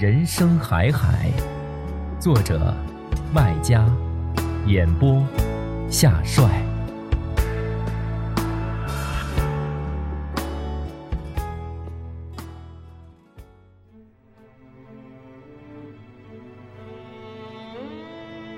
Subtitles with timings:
[0.00, 1.30] 人生海海，
[2.18, 2.74] 作者
[3.34, 3.86] 麦家，
[4.66, 5.22] 演播
[5.90, 6.48] 夏帅。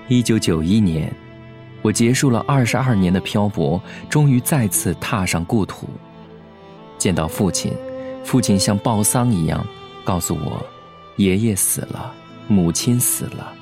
[0.06, 1.12] 一九九一年，
[1.82, 5.88] 我结束了二十二年的漂泊，终于再次踏上故土，
[6.98, 7.76] 见到父亲，
[8.22, 9.66] 父亲像报丧一样
[10.04, 10.64] 告诉我。
[11.16, 12.14] 爷爷死了，
[12.48, 13.52] 母亲死了，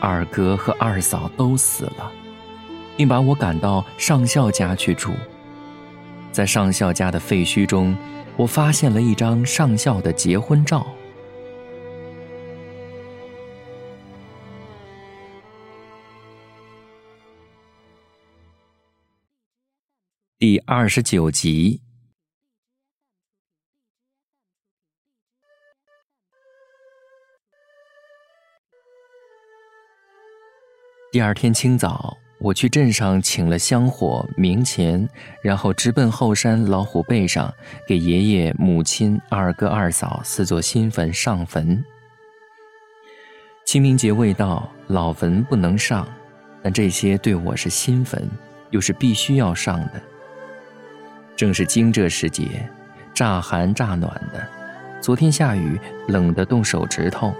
[0.00, 2.12] 二哥和二嫂都死了，
[2.96, 5.12] 并把我赶到上校家去住。
[6.32, 7.96] 在上校家的废墟中，
[8.36, 10.86] 我发现了一张上校的结婚照。
[20.38, 21.85] 第二十九集。
[31.16, 35.08] 第二天清早，我去镇上请了香火、冥钱，
[35.40, 37.50] 然后直奔后山老虎背上，
[37.88, 41.82] 给爷爷、母亲、二哥、二嫂四座新坟上坟。
[43.64, 46.06] 清明节未到，老坟不能上，
[46.62, 48.28] 但这些对我是新坟，
[48.68, 49.92] 又是必须要上的。
[51.34, 52.68] 正是惊蛰时节，
[53.14, 54.46] 乍寒乍暖的，
[55.00, 57.30] 昨天下雨，冷得冻手指头；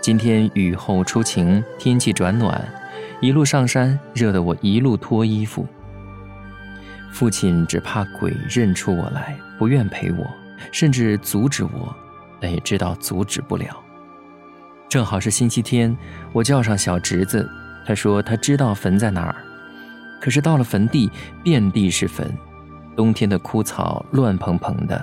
[0.00, 2.66] 今天雨后初晴，天气转暖。
[3.22, 5.64] 一路上山，热得我一路脱衣服。
[7.12, 10.26] 父亲只怕鬼认出我来，不愿陪我，
[10.72, 11.94] 甚至阻止我，
[12.40, 13.80] 但也知道阻止不了。
[14.88, 15.96] 正好是星期天，
[16.32, 17.48] 我叫上小侄子，
[17.86, 19.36] 他说他知道坟在哪儿。
[20.20, 21.08] 可是到了坟地，
[21.44, 22.28] 遍地是坟，
[22.96, 25.00] 冬天的枯草乱蓬蓬的，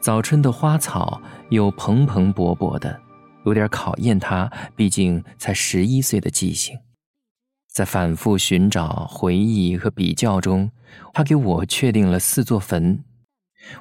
[0.00, 2.98] 早春的花草又蓬蓬勃勃的，
[3.44, 6.74] 有点考验他，毕竟才十一岁的记性。
[7.78, 10.68] 在反复寻找、回忆和比较中，
[11.14, 13.04] 他给我确定了四座坟。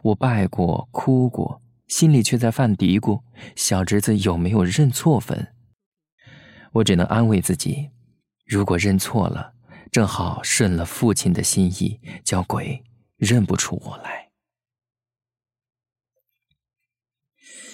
[0.04, 3.24] 我拜过、哭过，心里却在犯嘀咕：
[3.56, 5.48] 小侄子有没有认错坟？
[6.74, 7.90] 我只能安慰自己：
[8.46, 9.56] 如果认错了，
[9.92, 12.84] 正好顺了父亲的心意，叫鬼
[13.16, 14.30] 认不出我来。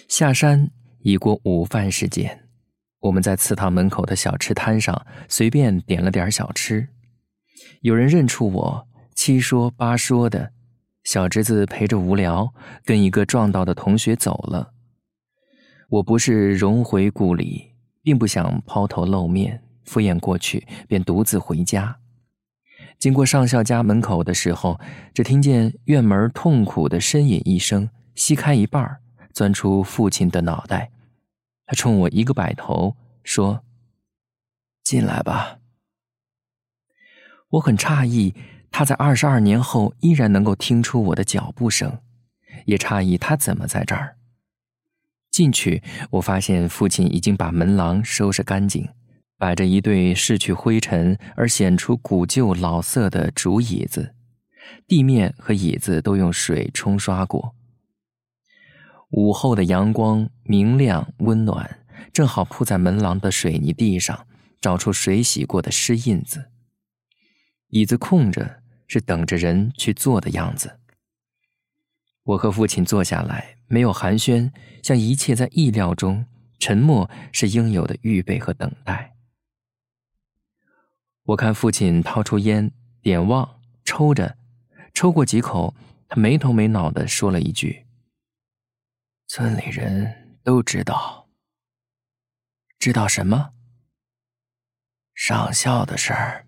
[0.08, 2.43] 下山已过午饭时间。
[3.04, 6.88] 我们在祠堂门口的小吃摊上随便点了点小吃，
[7.82, 10.52] 有人认出我，七说八说的。
[11.04, 12.54] 小侄子陪着无聊，
[12.86, 14.72] 跟一个撞到的同学走了。
[15.90, 21.98] 我不是荣回故里，并不想抛头露面，敷衍过去，便独自回家。
[22.98, 24.80] 经过上校家门口的时候，
[25.14, 29.00] 只听见院门痛苦的呻吟一声，掀开一半，
[29.34, 30.90] 钻出父亲的脑袋。
[31.66, 33.64] 他冲我一个摆头，说
[34.84, 35.60] ：“进来吧。”
[37.52, 38.34] 我很诧异，
[38.72, 42.00] 他在二十二年后依然能够听出我的脚步声，
[42.66, 44.18] 也诧异他怎么在这儿。
[45.30, 45.82] 进去，
[46.12, 48.90] 我发现父亲已经把门廊收拾干净，
[49.38, 54.14] 摆着一对拭去灰尘而显出古旧老色的竹椅子，
[54.88, 57.56] 地面和椅子都用水冲刷过。
[59.14, 64.26] 午后的阳光明亮温暖，正好铺在门廊的水泥地上，
[64.60, 66.50] 找出水洗过的湿印子。
[67.68, 70.80] 椅子空着，是等着人去坐的样子。
[72.24, 74.52] 我和父亲坐下来，没有寒暄，
[74.82, 76.26] 像一切在意料中，
[76.58, 79.14] 沉默是应有的预备和等待。
[81.26, 82.72] 我看父亲掏出烟，
[83.04, 84.36] 点旺抽着，
[84.92, 85.76] 抽过几口，
[86.08, 87.86] 他没头没脑的说了一句。
[89.36, 91.28] 村里人都知道，
[92.78, 93.52] 知道什么？
[95.16, 96.46] 上校的事儿，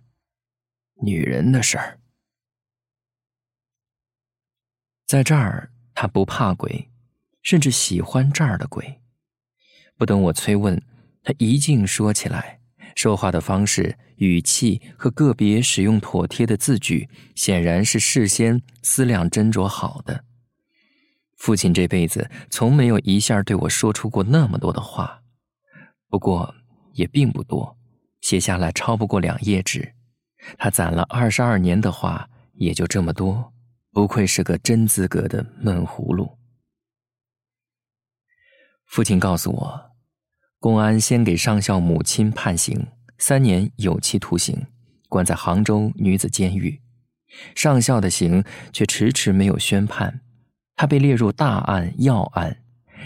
[1.01, 1.99] 女人的事儿。
[5.07, 6.91] 在这儿，他不怕鬼，
[7.41, 9.01] 甚至喜欢这儿的鬼。
[9.97, 10.79] 不等我催问，
[11.23, 12.61] 他一劲说起来，
[12.95, 20.23] 说话的方式、语气和个别使用妥帖的字句，显然是事先思量斟酌好的。
[21.35, 25.21] 父亲这辈子从没有一下对我说出过那么多的话，
[26.09, 26.55] 不过
[26.93, 27.77] 也并不多，
[28.21, 29.93] 写下来超不过两页纸。
[30.57, 33.53] 他攒了二十二年的话，也就这么多。
[33.91, 36.37] 不愧是个真资格的闷葫芦。
[38.85, 39.91] 父亲告诉我，
[40.59, 44.67] 公安先给上校母亲判刑三年有期徒刑，
[45.09, 46.81] 关在杭州女子监狱。
[47.55, 50.21] 上校的刑却迟迟没有宣判，
[50.75, 52.57] 他被列入大案要案，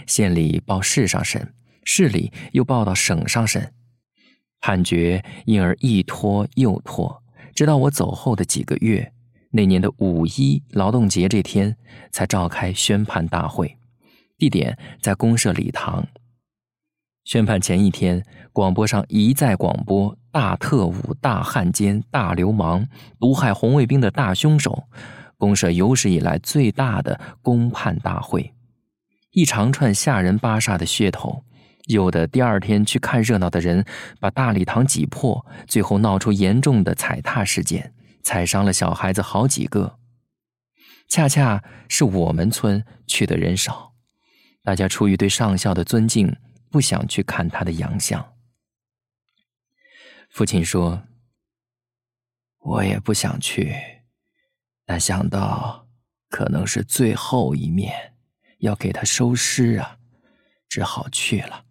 [0.06, 3.72] 县里报市上审，市里又报到省上审，
[4.60, 7.22] 判决因而一拖又拖，
[7.54, 9.12] 直到我走后的几个月。
[9.52, 11.76] 那年的五一劳动节这天，
[12.12, 13.76] 才召开宣判大会，
[14.38, 16.06] 地点在公社礼堂。
[17.24, 22.86] 宣判前一天，广播上一再广播“大特务、大汉奸、大流氓，
[23.18, 24.84] 毒害红卫兵的大凶手”，
[25.40, 28.52] 公社有史以来最大的公判大会，
[29.30, 31.42] 一长串吓人巴煞的噱头，
[31.86, 33.82] 有的第二天去看热闹的人
[34.20, 37.94] 把大礼堂挤破，最后闹出严重的踩踏事件。
[38.22, 39.98] 踩伤了小孩子好几个，
[41.08, 43.94] 恰恰是我们村去的人少，
[44.62, 46.36] 大家出于对上校的尊敬，
[46.70, 48.34] 不想去看他的洋相。
[50.28, 51.02] 父亲说
[52.60, 53.74] ：“我也不想去，
[54.90, 55.86] 但想到
[56.28, 57.94] 可能是最后一面，
[58.58, 59.98] 要给他收尸啊，
[60.68, 61.64] 只好去了。”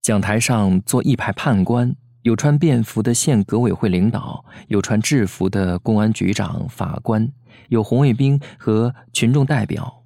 [0.00, 1.96] 讲台上坐一排判官。
[2.22, 7.32] 有穿便服的县革委会领导，有穿制服的公安局长、法官，
[7.68, 10.04] 有红卫兵和群众代表。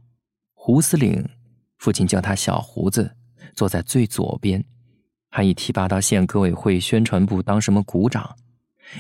[0.55, 1.29] 胡司令，
[1.77, 3.15] 父亲叫他小胡子，
[3.53, 4.65] 坐在最左边，
[5.29, 8.35] 还已提拔到县革委会宣传部当什么股长。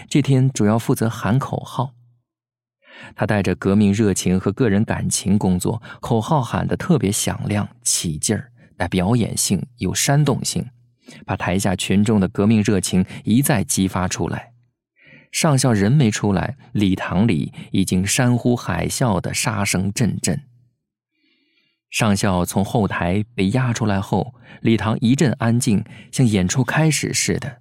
[0.08, 1.94] 这天主要负责喊口号。
[3.14, 10.66] 他带着革命热情和个人感情工作，口号喊得特别响亮、起劲儿，带表演性，有煽动性。
[11.24, 14.52] 把台下群众的革命热情一再激发出来。
[15.30, 20.42] 上校人没出来，礼堂里已经山呼海啸的杀声阵阵。
[21.90, 27.60] 上校从后台被押出来后，礼堂一阵安静，像演出开始似的。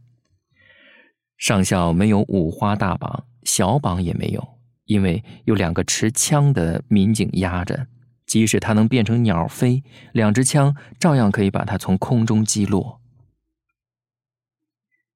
[1.37, 7.87] 上校没有五花大绑，小绑也没有，因为有两个持枪的民警压着，
[8.25, 9.83] 即使他能变成鸟飞，
[10.13, 13.01] 两支枪照样可以把他从空中击落。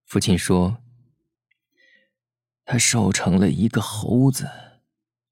[0.05, 0.79] 父亲说
[2.65, 4.49] ：“他瘦成了一个猴子，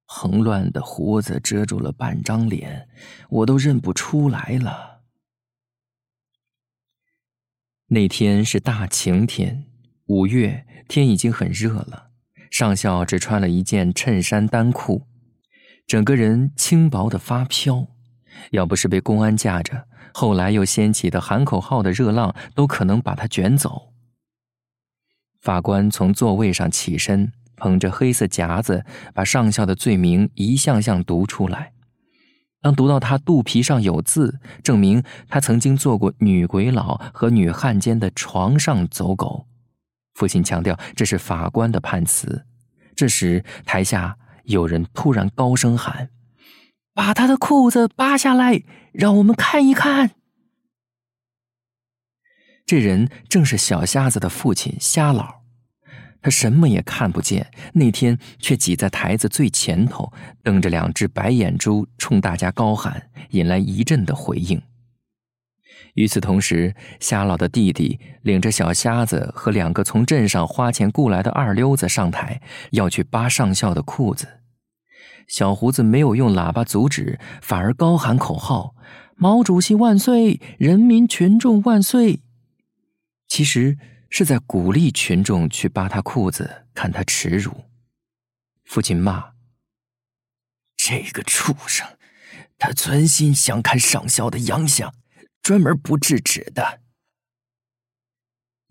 [0.06, 2.88] 横乱的胡子遮住了半张脸，
[3.30, 4.98] 我都认不出来了。”
[7.90, 9.67] 那天是大晴天，
[10.08, 12.08] 五月天已经很热了。
[12.50, 15.04] 上校只穿了一件衬衫单裤，
[15.86, 17.88] 整个人轻薄的发飘。
[18.52, 23.94] 要不是被公安架着，后来又掀起的喊口号的热浪，都可能把他卷走。
[25.42, 31.74] 法官从座位上起身，捧着黑色夹子，把上校的罪名一项项读出来。
[32.62, 39.48] 当读到他肚皮上有字，证明他曾经做过女鬼佬和女汉奸的床上走狗，
[40.18, 42.44] 父亲强调这是法官的判词。
[42.96, 46.10] 这时，台下有人突然高声喊
[46.96, 50.16] ：“把他的裤子扒下来，让我们看一看。”
[52.66, 55.44] 这人正是小瞎子的父亲瞎老。
[56.20, 64.60] 他什么也看不见，那天却挤在台子最前头，瞪着两只白眼珠冲大家高喊，引来一阵的回应。
[65.94, 72.42] 与此同时，瞎老的弟弟领着小瞎子和两个从镇上花钱雇来的二溜子上台，
[72.72, 74.42] 要去扒上校的裤子。
[75.28, 78.76] 小胡子没有用喇叭阻止，反而高喊口号
[79.18, 80.40] ：“毛主席万岁！
[80.58, 82.22] 人民群众万岁！”
[83.28, 83.78] 其实。
[84.10, 87.66] 是在鼓励群众去扒他裤子，看他耻辱。
[88.64, 89.32] 父亲骂
[90.78, 91.86] ：“这个畜生，
[92.58, 94.94] 他存心想看上校的洋相，
[95.48, 96.82] 专门不制止的。”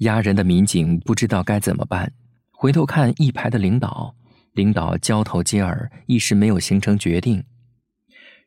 [0.05, 2.13] 压人的民警不知道该怎么办，
[2.53, 4.15] 回头看一排的领导，
[4.53, 7.43] 领导交头接耳，一时没有形成决定。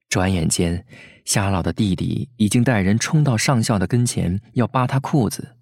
[0.09, 0.85] 转眼间，
[1.25, 5.55] 夏老的弟弟已经带人冲到上校的跟前，要扒他裤子。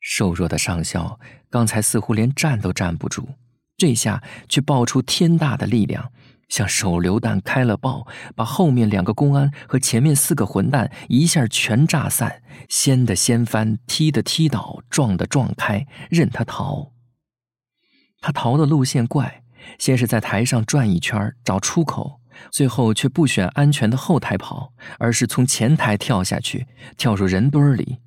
[0.00, 1.18] 瘦弱的上校
[1.48, 3.26] 刚才似乎连站都站不住，
[3.78, 6.12] 这下却爆出天大的力量，
[6.48, 16.92] 像手榴弹开了爆，把后面两个公安和前面四个混蛋一下全炸散，掀的掀翻，踢的踢倒，撞的撞开，任他逃。
[18.20, 19.42] 他逃的路线怪，
[19.78, 22.20] 先是在台上转一圈找出口。
[22.50, 27.98] 最后却不选安全的后台跑，而是从前台跳下去，跳入人堆里。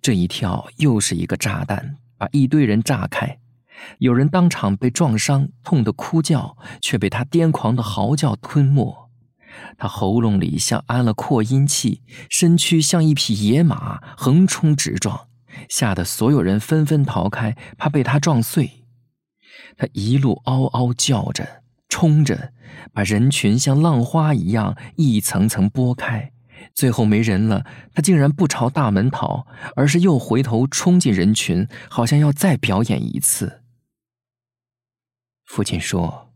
[0.00, 3.38] 这一跳又是一个炸弹，把一堆人炸开。
[3.98, 9.10] 有人当场被撞伤，痛得哭叫，却被他癫狂的嚎叫吞没。
[9.76, 15.28] 他喉咙里像安了扩音器，身躯像一匹野马横冲直撞，
[15.68, 18.84] 吓得所有人纷纷逃开，怕被他撞碎。
[19.76, 22.52] 他一路嗷嗷叫着，冲着。
[22.94, 26.32] 把人群像浪花一样一层层拨开，
[26.74, 29.46] 最后没人了，他竟然不朝大门逃，
[29.76, 33.61] 而是又回头冲进人群，好像要再表演一次。
[35.52, 36.32] 父亲说：“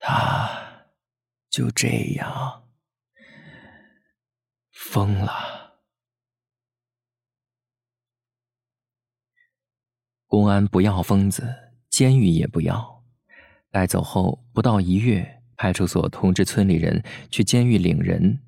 [0.00, 0.88] 他
[1.48, 2.64] 就这样
[4.72, 5.74] 疯了。”
[10.26, 13.04] 公安不要疯子，监狱也不要。
[13.70, 18.40] 带走后不到一月，派出所通知村里人去监狱领人。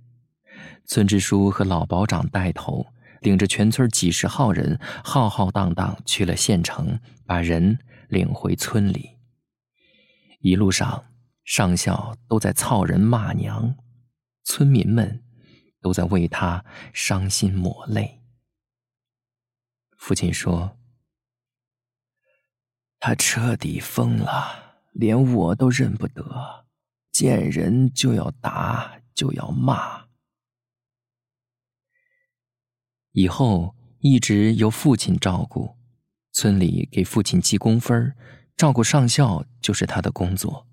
[0.85, 2.85] 村支书和老保长带头，
[3.21, 9.19] 领着全村几十号人，浩浩荡荡去了县城，把人领回村里。
[10.41, 11.05] 一路上，
[11.45, 13.77] 上校都在操人骂娘，
[14.43, 15.25] 村民们
[15.81, 18.23] 都在为他伤心抹泪。
[19.97, 20.77] 父亲说
[23.01, 24.63] ：“他彻底疯了。”
[24.95, 26.67] 连我都认不得，
[27.11, 30.07] 见人就要打，就要骂。
[33.11, 35.77] 以后一直由父亲照顾，
[36.35, 38.13] 村里给父亲记工分
[38.57, 40.67] 照顾上校就是他的工作。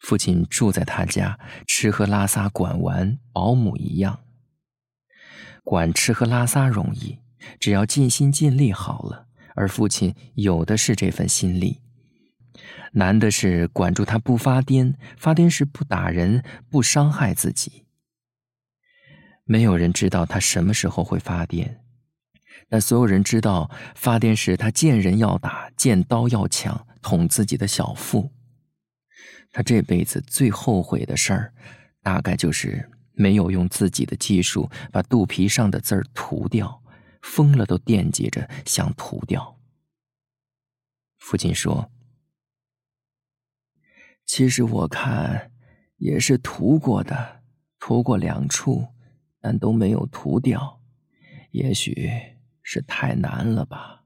[0.00, 4.20] 父亲住在他家，吃喝拉撒管完，保姆一样。
[5.64, 7.20] 管吃喝拉撒容易，
[7.60, 11.80] 只要尽心尽力好了，而父亲有的是这份心力。
[12.92, 17.86] 难的是管住他不发癫，发癫时不打人，不伤害自己。
[19.44, 21.78] 没有人知道他什么时候会发癫，
[22.68, 28.30] 但所有人知道发癫时他见人要打，见刀要抢，捅自己的小腹。
[29.52, 31.54] 他这辈子最后悔的事儿，
[32.02, 36.82] 大概就是没有用自己的技术把肚皮上的字儿涂掉，
[37.22, 39.58] 疯了都惦记着想涂掉。
[41.18, 41.90] 父亲说。
[44.28, 45.52] 其实我看，
[45.98, 47.42] 也是涂过的，
[47.78, 48.88] 涂过两处，
[49.40, 50.80] 但都没有涂掉，
[51.52, 52.10] 也许
[52.68, 54.02] 是太难了吧。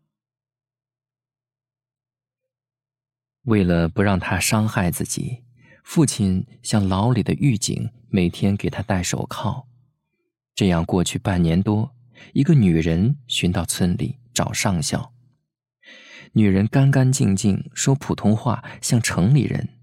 [3.45, 5.45] 为了不让他伤害自己，
[5.83, 9.67] 父亲像牢里的狱警，每天给他戴手铐。
[10.55, 11.97] 这样过去半年多，
[12.35, 15.15] 一个女人寻到村里找上校。
[16.35, 19.81] 女人干干净净，说普通话，像城里人。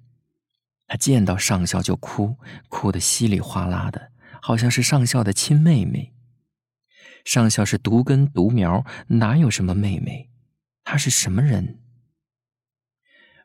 [0.85, 2.37] 她见到上校就哭，
[2.69, 6.13] 哭得稀里哗啦的，好像是上校的亲妹妹。
[7.27, 10.29] 上校是独根独苗，哪有什么妹妹？
[10.85, 11.81] 他是什么人？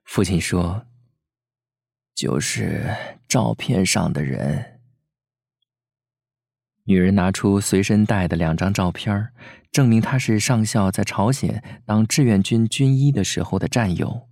[0.04, 0.86] 父亲说
[2.14, 2.94] ：“就是
[3.26, 4.78] 照片上的人。”
[6.86, 9.32] 女人拿出随身带的两张照片，
[9.72, 14.28] 证明他是上校在朝鲜当志愿军军医的时候的战友。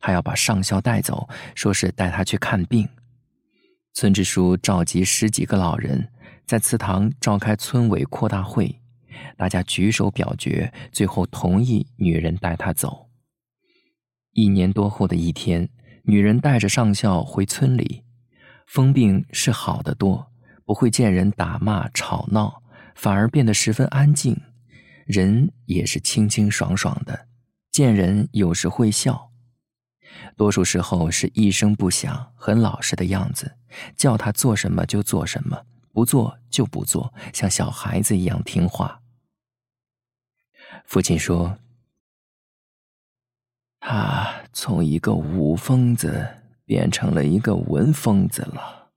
[0.00, 2.88] 还要把上校带走，说是带他去看病。
[3.94, 6.10] 村支书召集十几个老人，
[6.44, 8.77] 在祠堂召开村委扩大会，
[9.36, 13.08] 大家举手表决，最后同意女人带他走。
[14.32, 15.68] 一年多后的一天，
[16.04, 18.04] 女人带着上校回村里，
[18.66, 20.30] 疯病是好得多，
[20.64, 22.62] 不会见人打骂吵闹，
[22.94, 24.40] 反而变得十分安静，
[25.06, 27.26] 人也是清清爽爽的，
[27.72, 29.30] 见人有时会笑。
[30.36, 33.56] 多数时候是一声不响，很老实的样子，
[33.96, 35.64] 叫他做什么就做什么，
[35.98, 39.02] 不做就不做，像小孩子一样听话。
[40.86, 41.58] 父亲说
[43.80, 48.92] ：“他从一个武疯子变成了一个文疯子了。”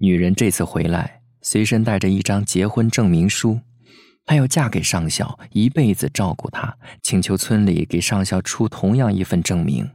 [0.00, 3.60] 女人这次回来，随身带着一张结婚证明书。
[4.24, 9.90] 她要嫁给上校，一辈子照顾他，请求村里给上校出同样一份证明。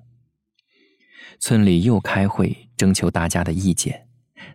[1.39, 4.07] 村里又开会，征求大家的意见，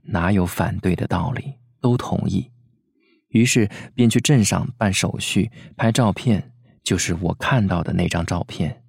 [0.02, 1.54] 哪有反对的道理？
[1.80, 2.50] 都同意。
[3.28, 6.52] 于是便去镇上办手续，拍照片，
[6.82, 8.82] 就是我看到的那张照片。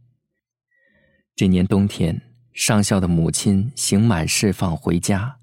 [1.36, 2.20] 这年冬天，
[2.52, 5.38] 上校的母亲刑满释放回家，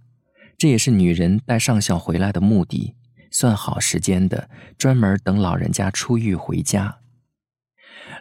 [0.58, 2.96] 这也是女人带上校回来的目的，
[3.30, 6.98] 算好时间的，专门等老人家出狱回家。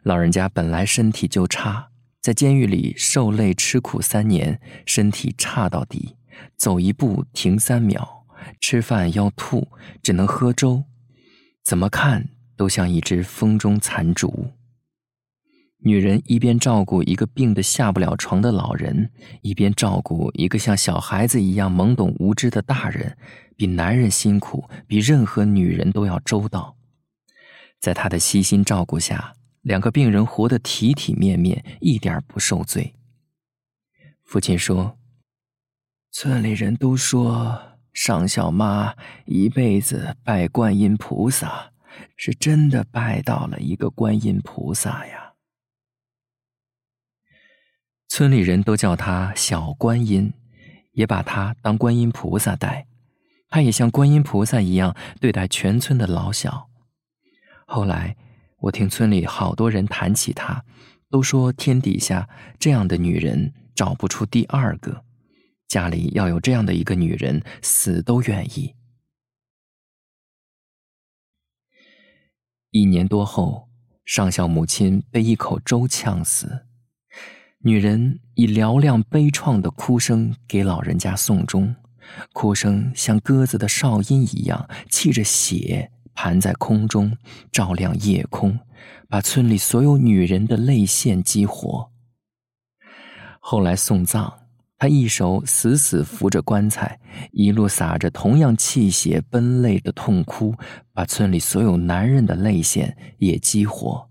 [0.03, 1.89] 老人家本来身体就差，
[2.23, 6.15] 在监狱里受累吃苦三年，身体差到底，
[6.55, 8.25] 走一步停三秒，
[8.61, 9.67] 吃饭要吐，
[10.01, 10.85] 只能喝粥，
[11.65, 14.53] 怎么看都像一只风中残烛。
[15.79, 19.11] 女人一边照顾一个病得下不了床的老人，
[19.41, 23.17] 一边照顾一个像小孩子一样懵懂无知的大人，
[23.57, 26.77] 比男人辛苦，比任何女人都要周到。
[27.81, 29.33] 在她的悉心照顾下。
[29.63, 32.95] 两个病人活得体体面面，一点不受罪。
[34.25, 34.97] 父亲说
[36.11, 38.93] ：“村里人都说上校妈
[39.25, 41.71] 一辈子拜观音菩萨，
[42.17, 45.35] 是真的拜到了一个观音菩萨呀。”
[48.09, 50.33] 村里人都叫他小观音，
[50.91, 52.85] 也把他当观音菩萨待。
[53.47, 56.69] 他也像观音菩萨一样对待全村的老小。
[57.65, 58.17] 后来。
[58.63, 60.63] 我听村里好多人谈起她，
[61.09, 65.03] 都说天底下这样的女人找不出第二个，
[65.67, 68.73] 家里要有这样的一个女人，死都愿意。
[72.71, 73.67] 一年多后，
[74.05, 76.65] 上校母亲被一口粥呛死，
[77.59, 81.75] 女人以嘹亮悲怆的哭声给老人家送终，
[82.31, 85.91] 哭声像鸽子的哨音一样，气着血。
[86.13, 87.17] 盘在空中，
[87.51, 88.59] 照亮夜空，
[89.09, 91.91] 把村里所有女人的泪腺激活。
[93.39, 94.33] 后来送葬，
[94.77, 96.99] 他一手死死扶着棺材，
[97.31, 100.55] 一路洒着同样泣血奔泪的痛哭，
[100.93, 104.09] 把村里所有男人的泪腺也激活。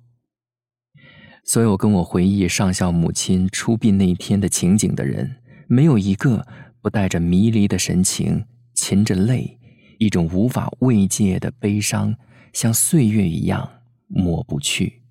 [1.45, 5.37] 所有跟我回忆上校母亲出殡那天的情景的人，
[5.67, 6.47] 没有一个
[6.81, 8.45] 不带着迷离的神情，
[8.77, 9.59] 噙着泪。
[10.03, 12.17] 一种无法慰藉的悲伤，
[12.53, 15.05] 像岁月一样抹不去。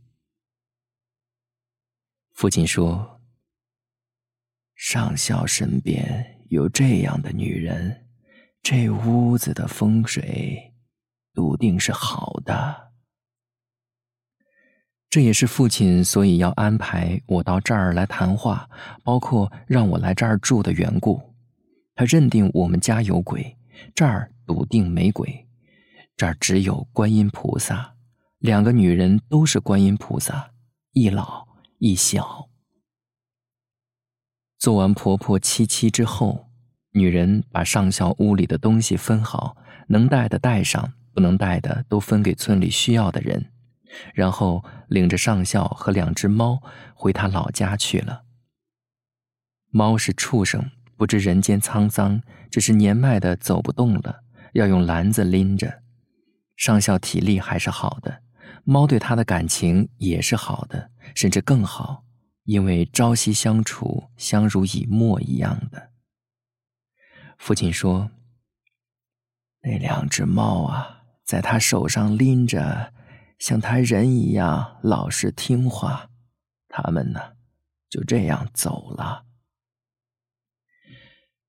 [2.33, 3.21] 父亲说
[4.75, 8.05] ：“上校身边有这样的女人，
[8.61, 10.73] 这屋子的风水
[11.33, 12.91] 笃定是好的。”
[15.09, 18.69] 这也是父亲所以要安排我到这儿来谈话，
[19.05, 21.33] 包括让我来这儿住的缘故。
[21.95, 23.57] 他认定我们家有鬼，
[23.95, 24.30] 这儿。
[24.45, 25.47] 笃定没鬼，
[26.15, 27.95] 这儿只有观音菩萨，
[28.39, 30.51] 两个女人都是观音菩萨，
[30.91, 31.47] 一老
[31.79, 32.49] 一小。
[34.57, 36.49] 做完婆婆七七之后，
[36.91, 43.51] 女人把上校屋里的东西分好，能带的带上，不能带的都分给村里需要的人，
[44.13, 46.61] 然后领着上校和两只猫
[46.93, 48.23] 回他老家去了。
[49.71, 54.23] 猫是畜生，不知人间沧桑，只是年迈的走不动了。
[54.53, 55.81] 要用篮子拎着，
[56.55, 58.21] 上校体力还是好的，
[58.63, 62.03] 猫对他的感情也是好的，甚至更好，
[62.43, 65.91] 因为朝夕相处，相濡以沫一样的。
[67.37, 68.11] 父亲说
[69.63, 72.93] ：“那两只猫啊，在他手上拎着，
[73.39, 76.09] 像他人一样老实听话，
[76.67, 77.19] 他们呢，
[77.89, 79.25] 就这样走了。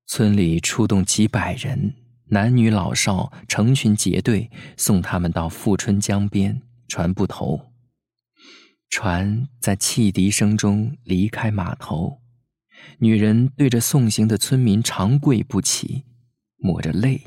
[0.05, 1.95] 村里出动几百人。”
[2.33, 7.71] 男女老少成群结队送他们到富春江边船埠头。
[8.89, 12.21] 船在汽笛声中离开码头，
[12.97, 16.05] 女人对着送行的村民长跪不起，
[16.57, 17.21] 抹着泪。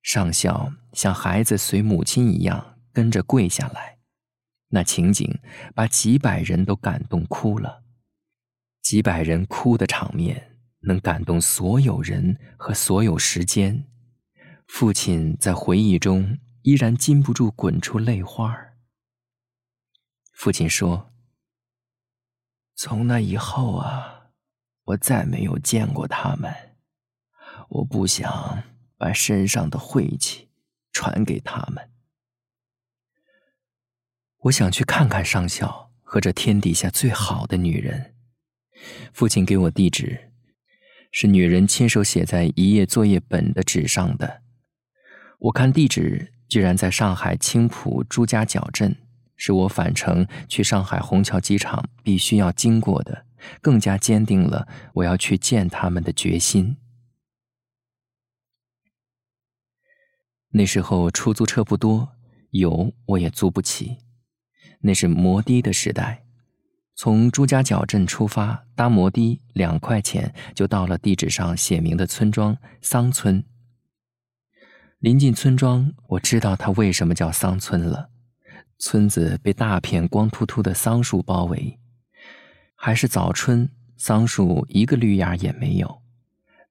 [0.00, 3.98] 上校像孩子随母亲一样跟着跪下来，
[4.68, 5.40] 那情景
[5.74, 7.82] 把几百人都感动哭了。
[8.80, 10.57] 几百人哭的场面。
[10.88, 13.86] 能感动所有人和所有时间，
[14.66, 18.56] 父亲在回忆中依然禁不住滚出泪花。
[20.32, 21.12] 父亲说
[22.74, 24.30] ：“从那以后啊，
[24.84, 26.52] 我再没有见过他们。
[27.68, 28.62] 我不想
[28.96, 30.48] 把身上的晦气
[30.90, 31.90] 传给他们。
[34.38, 38.14] 我想去看看上校和这天底下最好的女人。”
[39.12, 40.27] 父亲给我地址。
[41.20, 44.40] 是女人亲手写在一页作业本的纸上的。
[45.40, 48.94] 我看地址居然在上海青浦朱家角镇，
[49.34, 53.26] 是我返程去上海虹桥机场必须要经过的，
[53.60, 56.76] 更加坚定了我要去见他们的决心。
[60.50, 62.10] 那时候出租车不多，
[62.50, 63.96] 有我也租不起。
[64.82, 66.27] 那是摩的的时代，
[66.98, 73.44] 从朱家角镇出发，搭摩的两块钱就到了地址上写明的村庄桑村。
[74.98, 78.10] 临近村庄，我知道它为什么叫桑村了。
[78.80, 81.78] 村子被大片光秃秃的桑树包围，
[82.74, 86.02] 还是早春，桑树一个绿芽也没有，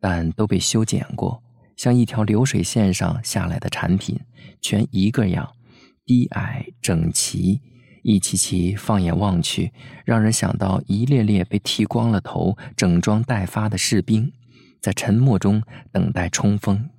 [0.02, 1.42] 但都被修剪过。
[1.78, 4.20] 像一条流水线上下来的产品，
[4.60, 5.54] 全一个样，
[6.06, 7.62] 低矮整齐，
[8.08, 9.74] 一齐齐放眼望去，
[10.06, 14.32] 让人想到一列列被剃光了头、整装待发的士兵，
[14.82, 16.90] 在沉默中等待冲锋。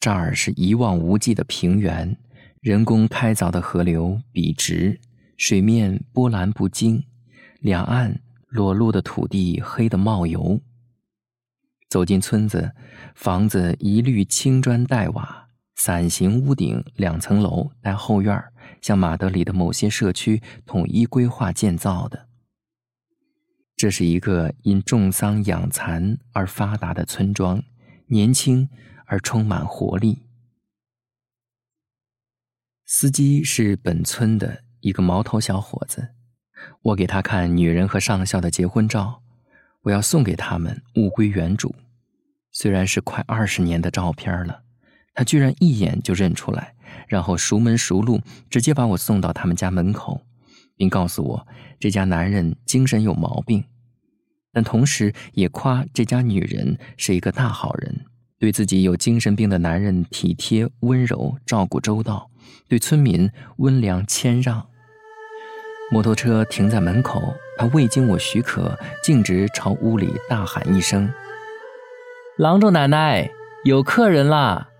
[0.00, 2.16] 这儿是一望无际的平原，
[2.60, 5.00] 人工开凿的河流笔直，
[5.36, 7.04] 水面波澜不惊，
[7.60, 10.60] 两岸裸露的土地黑得冒油。
[11.88, 12.72] 走进村子，
[13.14, 18.52] 房子一律青砖黛瓦，伞形屋顶，两层楼带后院儿
[18.86, 22.28] 像马德里的某些社区统一规划建造的。
[23.74, 27.64] 这是一个因种桑养蚕而发达的村庄，
[28.06, 28.68] 年轻
[29.06, 30.22] 而充满活力。
[32.84, 36.10] 司机是本村的一个毛头小伙子，
[36.82, 39.20] 我给他看女人和上校的结婚照。
[39.82, 41.74] 我要送给他们，物归原主。
[42.52, 44.62] 虽然是快二十年的照片了，
[45.12, 46.75] 他居然一眼就认出来，
[47.08, 50.20] 然后熟门熟路，直接把我送到他们家门口，
[50.76, 51.46] 并告诉我
[51.78, 53.64] 这家男人精神有毛病，
[54.52, 58.06] 但同时也夸这家女人是一个大好人，
[58.38, 62.30] 对自己有精神病的男人体贴温柔，照顾周到，
[62.68, 64.66] 对村民温良谦让。
[65.92, 67.22] 摩托车停在门口，
[67.56, 71.08] 他未经我许可，径直朝屋里大喊一声
[72.38, 73.30] ：“郎中奶奶，
[73.64, 74.70] 有客人啦！”